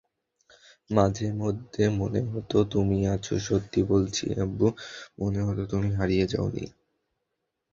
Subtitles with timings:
[0.89, 4.67] মাঝেমধ্যে মনে হতো, তুমি আছ—সত্যি বলছি আব্বু,
[5.19, 6.65] মনে হতো তুমি হারিয়ে যাওনি।